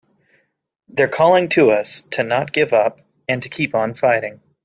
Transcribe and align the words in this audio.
They're 0.87 1.07
calling 1.07 1.49
to 1.49 1.69
us 1.69 2.03
not 2.17 2.47
to 2.47 2.51
give 2.51 2.73
up 2.73 3.01
and 3.29 3.43
to 3.43 3.49
keep 3.49 3.75
on 3.75 3.93
fighting! 3.93 4.41